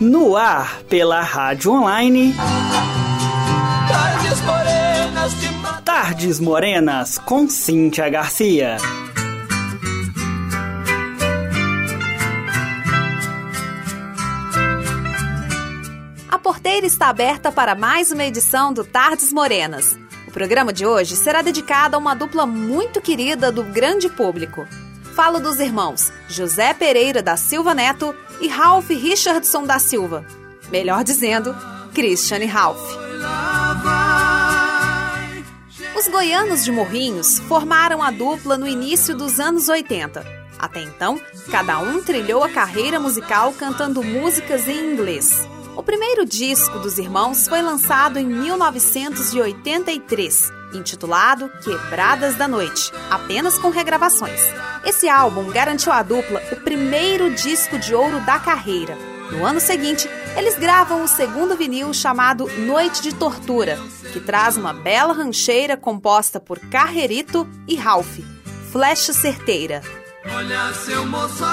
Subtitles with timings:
[0.00, 2.34] No ar pela Rádio Online.
[3.88, 5.48] Tardes morenas de
[5.84, 8.78] Tardes Morenas com Cíntia Garcia.
[16.30, 19.98] A porteira está aberta para mais uma edição do Tardes Morenas.
[20.26, 24.66] O programa de hoje será dedicado a uma dupla muito querida do grande público.
[25.18, 30.24] Falo dos irmãos José Pereira da Silva Neto e Ralph Richardson da Silva.
[30.70, 31.56] Melhor dizendo,
[31.92, 32.80] Christian e Ralph.
[35.98, 40.24] Os goianos de Morrinhos formaram a dupla no início dos anos 80.
[40.56, 45.48] Até então, cada um trilhou a carreira musical cantando músicas em inglês.
[45.78, 53.70] O primeiro disco dos irmãos foi lançado em 1983, intitulado Quebradas da Noite, apenas com
[53.70, 54.40] regravações.
[54.84, 58.98] Esse álbum garantiu à dupla o primeiro disco de ouro da carreira.
[59.30, 63.78] No ano seguinte, eles gravam o segundo vinil chamado Noite de Tortura,
[64.12, 68.18] que traz uma bela rancheira composta por Carrerito e Ralph,
[68.72, 69.80] Flecha Certeira.
[70.28, 71.44] Olha seu moço.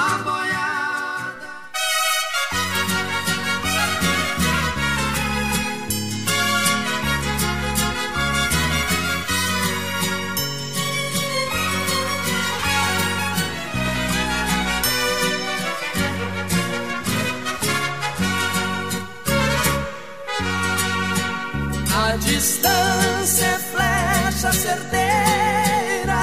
[22.20, 26.16] Distância é flecha certeira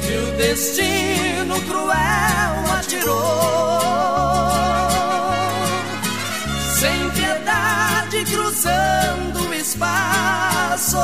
[0.00, 3.80] que o destino cruel atirou.
[6.78, 10.96] Sem piedade cruzando o espaço,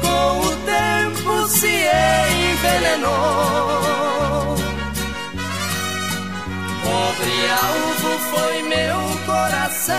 [0.00, 1.86] com o tempo se
[2.50, 4.56] envenenou.
[6.82, 8.79] Pobre alvo foi meu
[9.80, 9.94] coração.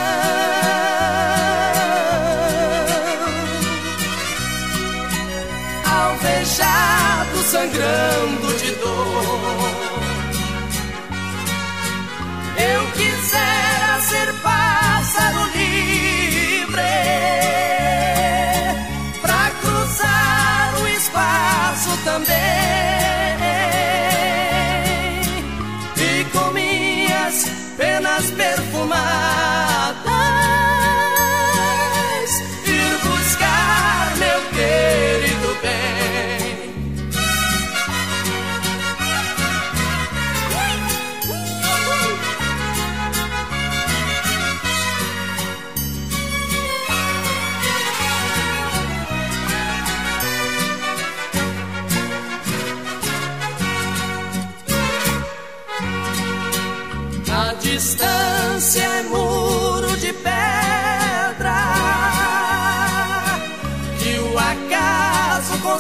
[5.86, 9.72] Alvejado, sangrando de dor.
[12.58, 16.82] Eu quisera ser pássaro livre
[19.22, 22.38] pra cruzar o espaço também
[25.98, 27.46] e com minhas
[27.78, 29.61] penas perfumadas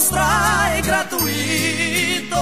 [0.01, 2.35] constrói gratuito.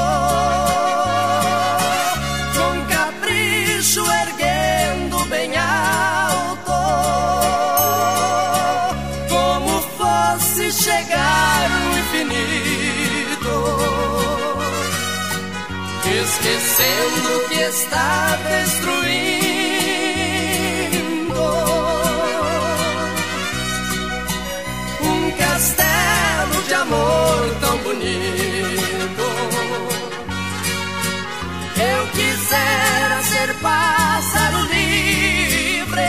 [2.55, 6.71] Com capricho erguendo bem alto,
[9.27, 13.55] como fosse chegar no infinito.
[16.21, 18.98] Esquecendo que está destruindo
[32.49, 36.01] quisera ser pássaro livre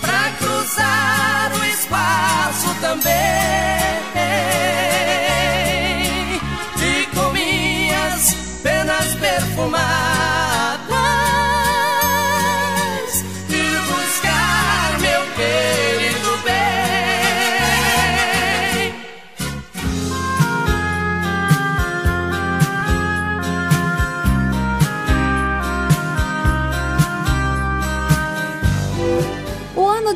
[0.00, 3.85] pra cruzar o espaço também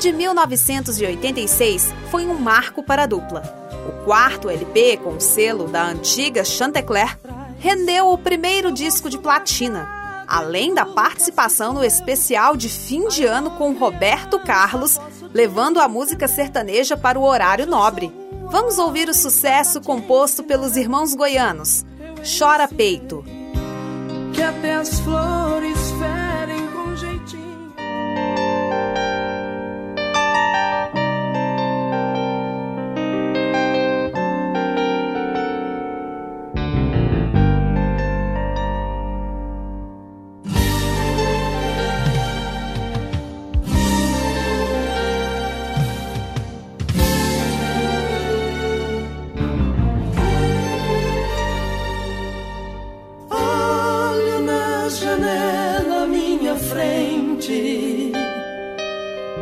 [0.01, 3.43] de 1986 foi um marco para a dupla.
[3.87, 7.19] O quarto LP com o selo da antiga Chantecler
[7.59, 9.87] rendeu o primeiro disco de platina,
[10.27, 14.99] além da participação no especial de fim de ano com Roberto Carlos,
[15.35, 18.11] levando a música sertaneja para o horário nobre.
[18.51, 21.85] Vamos ouvir o sucesso composto pelos irmãos goianos.
[22.39, 23.23] Chora Peito.
[24.33, 25.77] que até as flores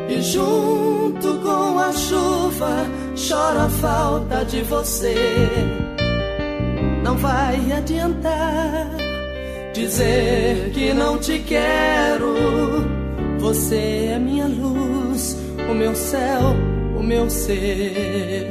[0.08, 2.86] e junto com a chuva
[3.28, 5.14] chora a falta de você.
[7.02, 8.98] Não vai adiantar
[9.78, 12.34] dizer que não te quero.
[13.38, 15.36] Você é minha luz,
[15.70, 16.56] o meu céu,
[16.98, 18.50] o meu ser.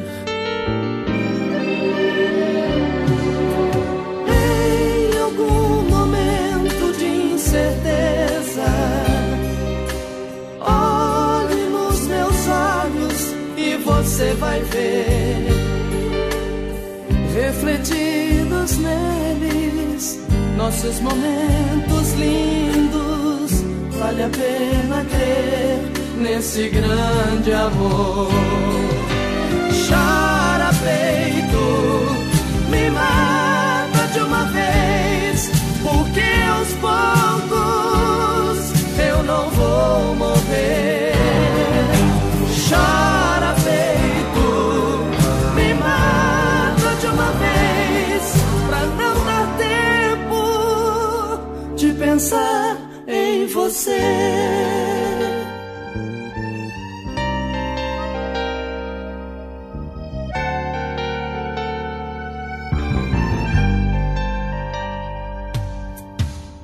[14.17, 15.47] Você vai ver
[17.35, 20.19] refletidos neles
[20.57, 23.51] nossos momentos lindos.
[23.99, 25.79] Vale a pena crer
[26.17, 28.31] nesse grande amor.
[29.87, 35.51] Chora peito, me mata de uma vez,
[35.83, 37.26] porque aos poucos
[53.87, 54.01] você.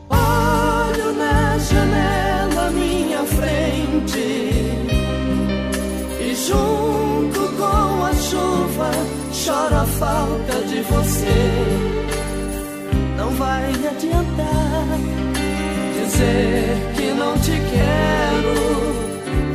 [0.09, 4.19] Olho na janela minha frente
[6.19, 8.91] e junto com a chuva
[9.45, 11.37] chora a falta de você.
[13.17, 14.87] Não vai adiantar
[15.95, 16.92] dizer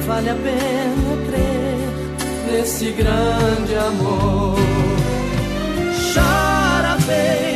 [0.09, 1.77] Vale a pena crer
[2.51, 4.57] nesse grande amor.
[6.15, 7.48] Chora peito,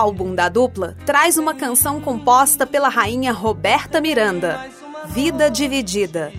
[0.00, 4.66] álbum da dupla traz uma canção composta pela rainha Roberta Miranda,
[5.06, 6.32] Vida Dividida.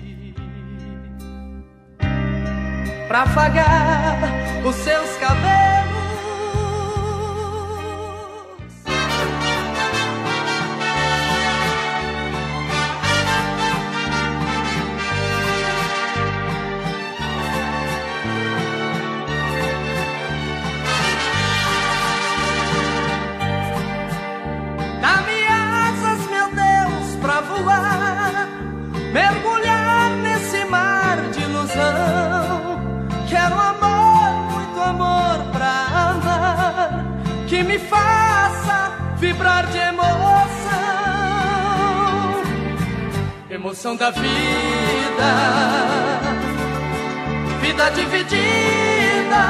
[3.07, 4.17] pra afagar
[4.65, 5.70] os seus cabelos.
[37.89, 40.01] Faça vibrar de emoção,
[43.49, 45.31] emoção da vida,
[47.61, 49.43] vida dividida,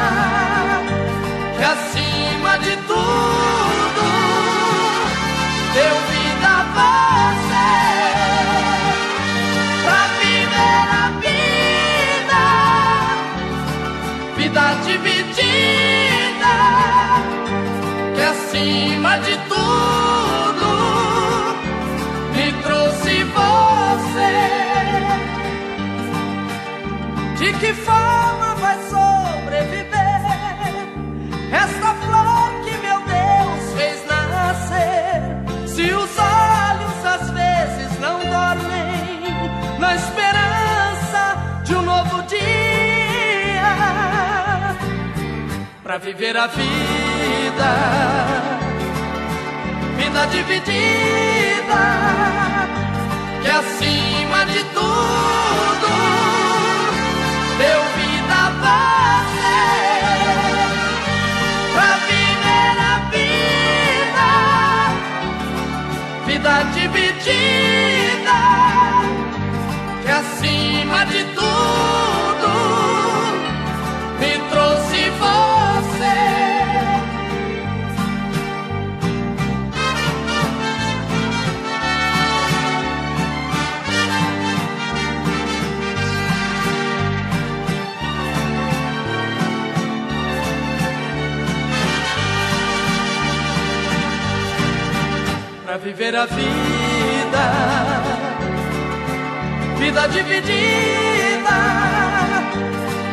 [1.57, 4.01] que acima de tudo
[5.73, 7.10] deu vida a
[27.61, 30.21] que forma vai sobreviver
[31.53, 35.21] esta flor que meu Deus fez nascer?
[35.67, 42.41] Se os olhos às vezes não dormem na esperança de um novo dia
[45.83, 47.71] para viver a vida,
[49.97, 51.81] vida dividida,
[53.43, 56.30] que acima de tudo
[58.71, 59.65] você
[61.73, 64.29] pra viver a vida,
[66.25, 68.39] vida dividida,
[70.03, 72.10] que acima de tudo
[96.11, 97.45] viver a vida,
[99.79, 101.57] vida dividida,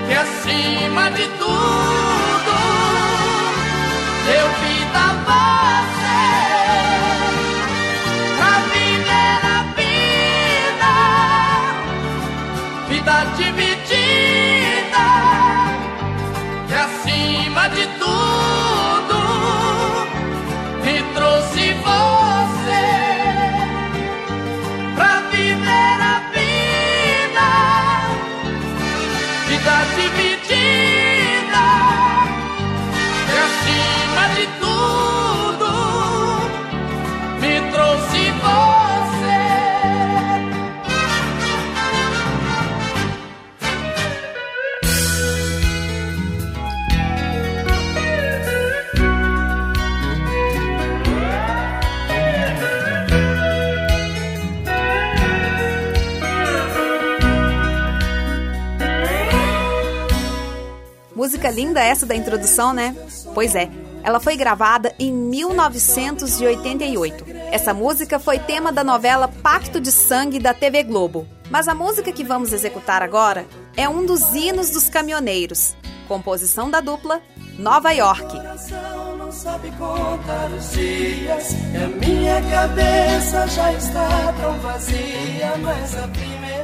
[0.06, 2.07] que é acima de tudo.
[61.68, 62.96] linda essa da introdução, né?
[63.34, 63.68] Pois é.
[64.02, 67.26] Ela foi gravada em 1988.
[67.52, 71.26] Essa música foi tema da novela Pacto de Sangue da TV Globo.
[71.50, 73.44] Mas a música que vamos executar agora
[73.76, 75.76] é um dos hinos dos caminhoneiros.
[76.06, 77.20] Composição da dupla
[77.58, 78.38] Nova York.
[79.30, 86.57] Sabe contar os dias, e a minha cabeça já está tão vazia, mas a primeira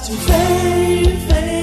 [0.00, 1.57] 去飞飞。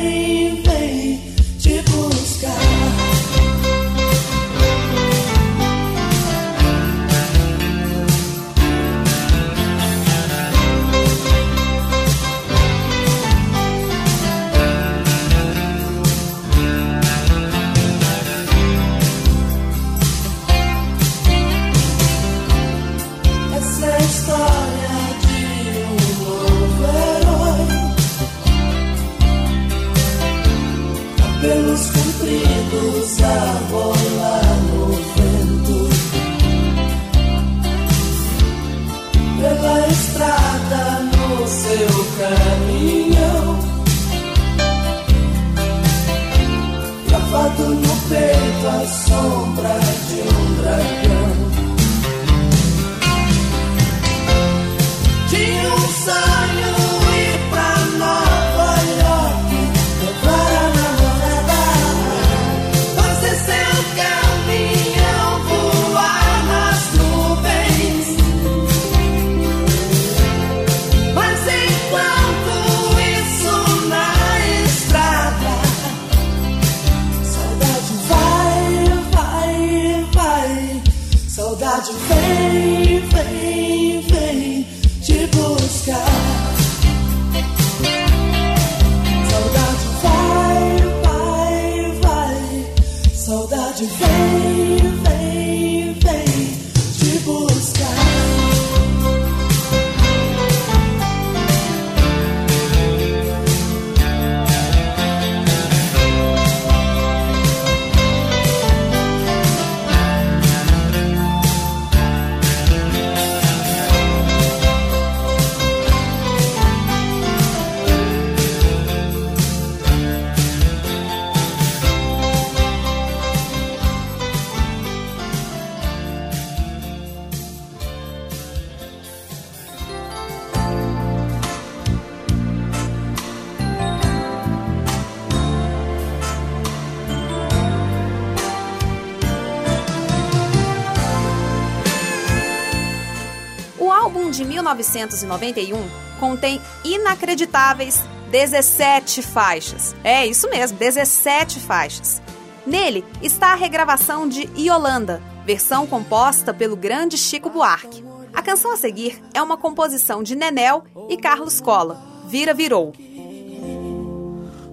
[144.74, 145.88] 1991
[146.19, 149.95] contém inacreditáveis 17 faixas.
[150.03, 152.22] É isso mesmo, 17 faixas.
[152.65, 158.03] Nele está a regravação de Iolanda, versão composta pelo grande Chico Buarque.
[158.34, 162.93] A canção a seguir é uma composição de Nenel e Carlos Cola, Vira Virou.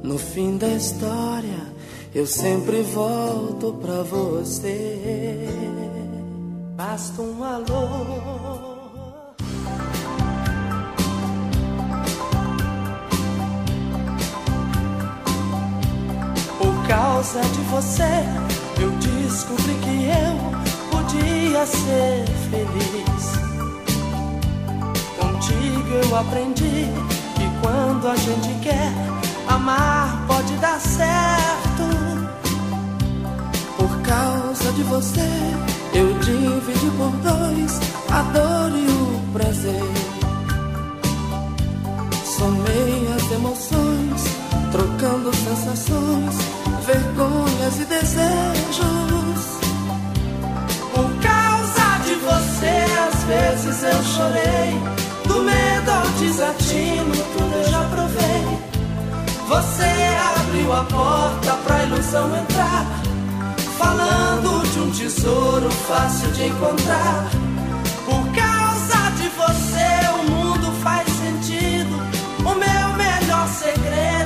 [0.03, 1.73] No fim da história,
[2.13, 5.47] eu sempre volto pra você.
[6.75, 8.42] Basta um alô.
[16.93, 18.13] Causa de você,
[18.79, 20.35] eu descobri que eu
[20.91, 23.25] podia ser feliz.
[25.19, 26.93] Contigo eu aprendi
[27.35, 28.93] que quando a gente quer
[29.49, 31.87] amar, pode dar certo.
[33.79, 35.31] Por causa de você,
[35.95, 39.83] eu dividi por dois a dor e o prazer.
[42.23, 43.92] Somei as emoções,
[45.03, 46.37] trocando sensações,
[46.87, 49.43] vergonhas e desejos.
[50.95, 54.81] Por causa de você, às vezes eu chorei.
[55.27, 58.59] Do medo ao desatino, tudo eu já provei.
[59.49, 59.91] Você
[60.39, 62.87] abriu a porta pra ilusão entrar.
[63.79, 67.29] Falando de um tesouro fácil de encontrar.
[68.05, 71.97] Por causa de você, o mundo faz sentido.
[72.45, 74.22] O meu melhor segredo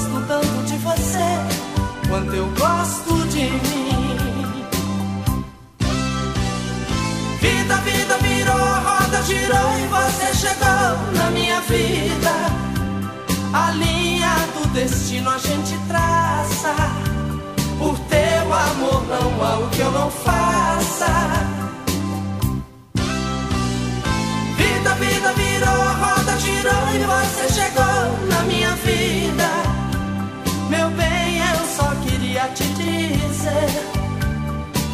[0.00, 4.66] gosto tanto de você quanto eu gosto de mim.
[7.40, 12.30] Vida, vida virou, roda girou e você chegou na minha vida.
[13.52, 16.74] A linha do destino a gente traça.
[17.78, 21.06] Por teu amor não há o que eu não faça.
[24.56, 27.99] Vida, vida virou, roda girou e você chegou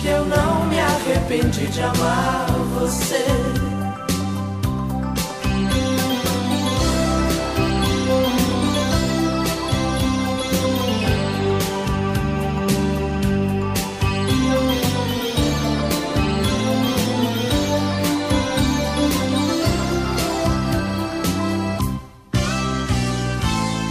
[0.01, 3.25] que eu não me arrependi de amar você.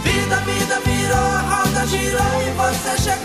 [0.04, 3.15] Vida, vida virou, roda girou e você chegou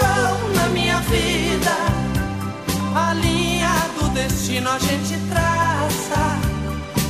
[4.11, 6.39] destino a gente traça.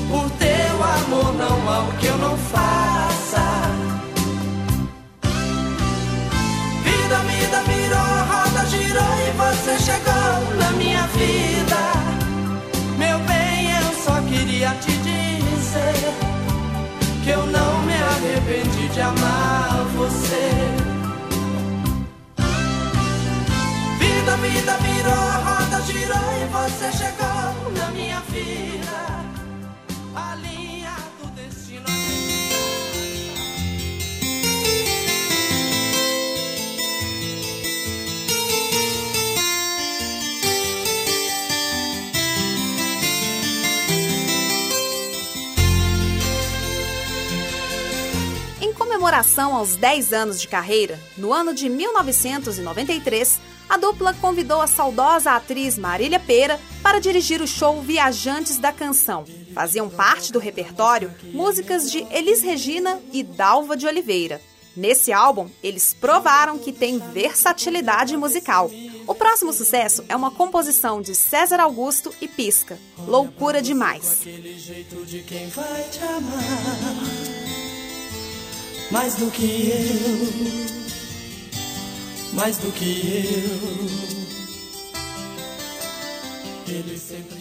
[0.09, 3.45] Por teu amor não há o que eu não faça.
[6.83, 11.81] Vida, vida virou, roda girou e você chegou na minha vida.
[12.97, 16.13] Meu bem, eu só queria te dizer
[17.23, 20.51] que eu não me arrependi de amar você.
[23.99, 25.30] Vida, vida virou,
[26.51, 29.21] você chegou na minha vida.
[30.13, 31.85] A linha do destino.
[48.61, 53.39] Em comemoração aos 10 anos de carreira, no ano de 1993,
[53.71, 59.23] a dupla convidou a saudosa atriz Marília Pera para dirigir o show Viajantes da Canção.
[59.53, 64.41] Faziam parte do repertório músicas de Elis Regina e Dalva de Oliveira.
[64.75, 68.69] Nesse álbum, eles provaram que tem versatilidade musical.
[69.07, 74.25] O próximo sucesso é uma composição de César Augusto e Pisca, Loucura Demais.
[78.91, 80.80] Mais do que eu,
[82.33, 83.45] mais do que
[86.67, 86.73] eu.
[86.73, 87.40] Ele sempre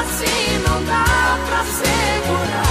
[0.00, 2.67] assim não dá pra segurar.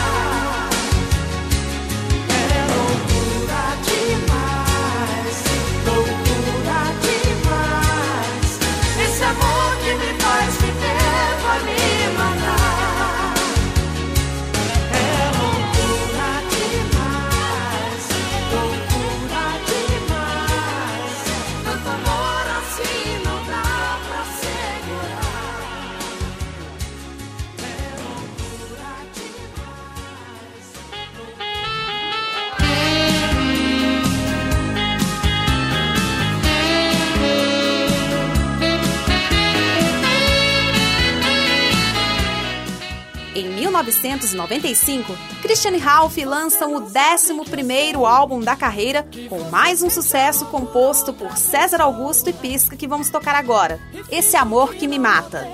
[43.88, 51.38] 1995, Christian Ralph lançam o 11º álbum da carreira, com mais um sucesso composto por
[51.38, 53.80] César Augusto e Pisca que vamos tocar agora,
[54.12, 55.48] Esse Amor Que Me Mata.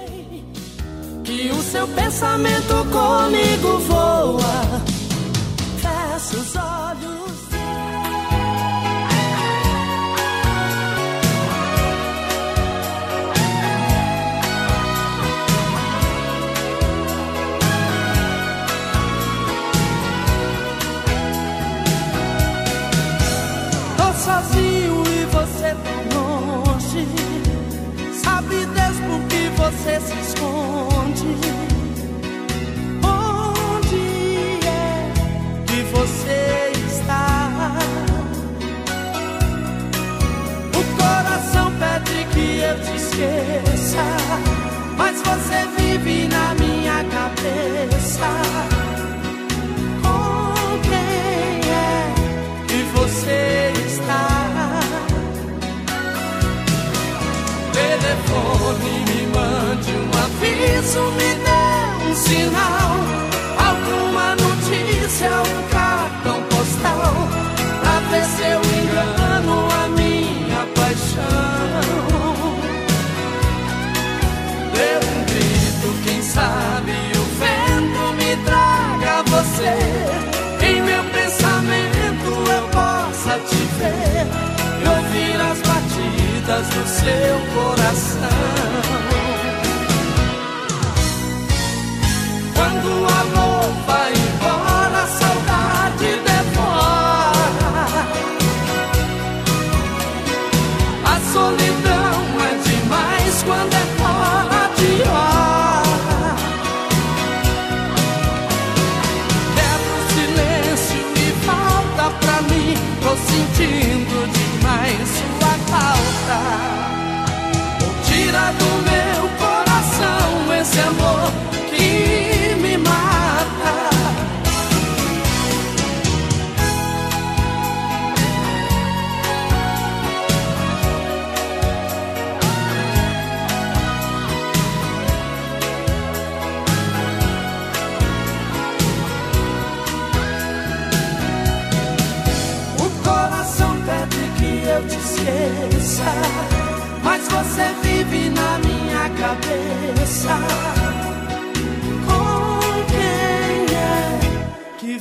[1.23, 4.82] Que o seu pensamento comigo voa,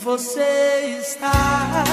[0.03, 1.85] você está.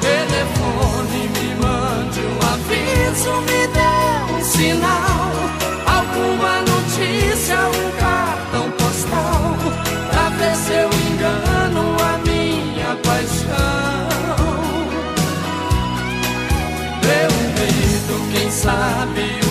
[0.00, 5.32] Telefone, me mande um aviso, me dê um sinal,
[5.84, 9.56] alguma notícia, um cartão postal,
[10.10, 14.06] pra ver se eu engano a minha paixão.
[17.28, 19.45] Um grito, quem sabe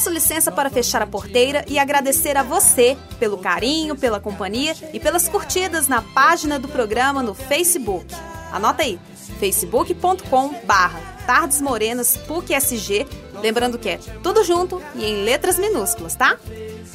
[0.00, 4.98] Peço licença para fechar a porteira e agradecer a você pelo carinho, pela companhia e
[4.98, 8.06] pelas curtidas na página do programa no Facebook.
[8.50, 8.98] Anota aí,
[9.38, 13.06] facebook.com barra Tardes Morenas PUC SG,
[13.42, 16.38] lembrando que é tudo junto e em letras minúsculas, tá?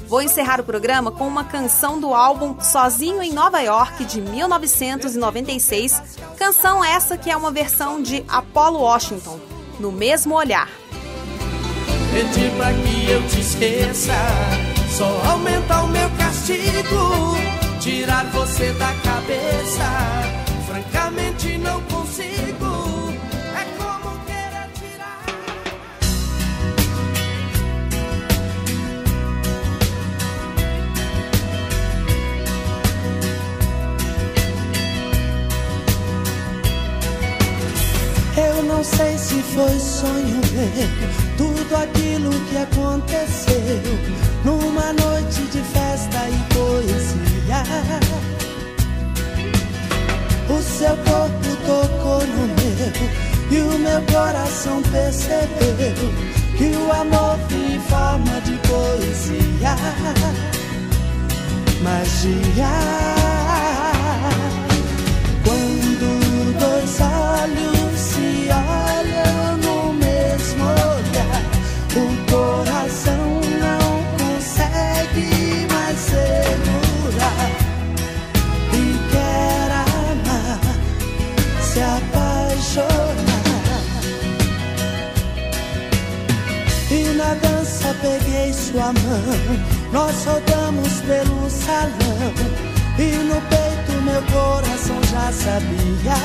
[0.07, 6.01] Vou encerrar o programa com uma canção do álbum Sozinho em Nova York de 1996.
[6.39, 9.39] Canção essa que é uma versão de Apollo Washington,
[9.79, 10.84] No Mesmo Olhar.
[12.15, 14.15] Pedir pra que eu te esqueça,
[14.89, 17.35] só aumenta o meu castigo,
[17.81, 19.83] tirar você da cabeça.
[20.65, 23.13] Francamente não consigo.
[38.37, 41.34] Eu não sei se foi sonho meu,
[41.67, 43.81] tudo aquilo que aconteceu
[44.43, 47.63] numa noite de festa e poesia.
[50.49, 52.93] O seu corpo tocou no meu
[53.51, 55.95] e o meu coração percebeu
[56.57, 59.75] que o amor vinha em forma de poesia.
[61.81, 62.75] Magia.
[65.43, 68.15] Quando dois olhos
[68.51, 70.94] olham no mesmo.
[71.97, 77.51] O coração não consegue mais segurar
[78.73, 80.59] e quer amar,
[81.61, 83.15] se apaixonar.
[86.91, 89.57] E na dança peguei sua mão,
[89.93, 92.33] nós rodamos pelo salão.
[92.99, 96.15] E no peito meu coração já sabia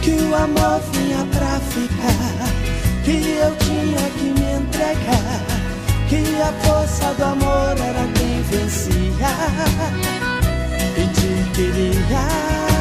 [0.00, 2.63] que o amor vinha pra ficar,
[3.04, 5.40] que eu tinha que me entregar,
[6.08, 9.28] que a força do amor era quem vencia
[10.96, 12.73] e te queria.